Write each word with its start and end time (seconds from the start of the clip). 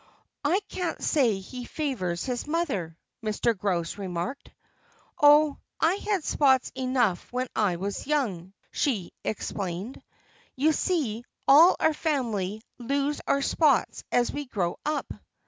"I 0.43 0.61
can't 0.67 0.99
say 1.03 1.37
he 1.37 1.63
favors 1.63 2.25
his 2.25 2.47
mother," 2.47 2.97
Mr. 3.23 3.55
Grouse 3.55 3.99
remarked. 3.99 4.49
"Oh, 5.21 5.59
I 5.79 5.93
had 5.93 6.23
spots 6.23 6.71
enough 6.73 7.31
when 7.31 7.45
I 7.55 7.75
was 7.75 8.07
young," 8.07 8.53
she 8.71 9.13
explained. 9.23 10.01
"You 10.55 10.71
see, 10.73 11.23
all 11.47 11.75
our 11.79 11.93
family 11.93 12.63
lose 12.79 13.21
our 13.27 13.43
spots 13.43 14.03
as 14.11 14.31
we 14.33 14.45
grow 14.47 14.79
up." 14.83 15.05